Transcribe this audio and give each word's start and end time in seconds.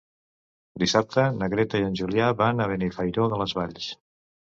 Dissabte 0.83 1.25
na 1.41 1.49
Greta 1.53 1.81
i 1.81 1.85
en 1.89 1.99
Julià 1.99 2.29
van 2.39 2.65
a 2.65 2.67
Benifairó 2.73 3.29
de 3.35 3.39
les 3.43 3.55
Valls. 3.59 3.91